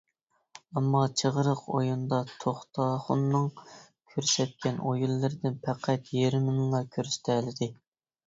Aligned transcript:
ئەمما 0.79 1.01
چىغرىق 1.21 1.59
ئويۇنىدا 1.79 2.21
توختاخۇننىڭ 2.45 3.45
كۆرسەتكەن 3.59 4.81
ئويۇنلىرىدىن 4.87 5.59
پەقەت 5.67 6.09
يېرىمىنىلا 6.21 6.83
كۆرسىتەلىدى. 6.97 7.69